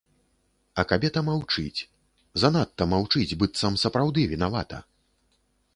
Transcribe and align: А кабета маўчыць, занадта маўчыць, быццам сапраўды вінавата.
А 0.81 0.85
кабета 0.91 1.19
маўчыць, 1.27 1.85
занадта 2.45 2.83
маўчыць, 2.95 3.37
быццам 3.43 3.73
сапраўды 3.85 4.21
вінавата. 4.35 4.77